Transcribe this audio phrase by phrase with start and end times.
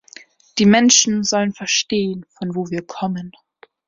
[0.57, 3.33] Die Menschen sollen verstehen, von wo wir kommen.